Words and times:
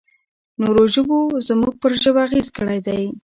نورو 0.61 0.83
ژبو 0.93 1.17
زموږ 1.47 1.73
پر 1.81 1.91
ژبه 2.01 2.19
اغېز 2.27 2.47
کړی 2.57 2.79
دی. 2.87 3.01